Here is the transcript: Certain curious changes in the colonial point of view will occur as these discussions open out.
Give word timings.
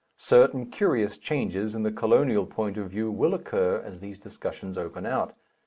Certain 0.17 0.65
curious 0.71 1.15
changes 1.15 1.75
in 1.75 1.83
the 1.83 1.91
colonial 1.91 2.47
point 2.47 2.75
of 2.75 2.89
view 2.89 3.11
will 3.11 3.35
occur 3.35 3.77
as 3.85 3.99
these 3.99 4.17
discussions 4.17 4.75
open 4.75 5.05
out. 5.05 5.35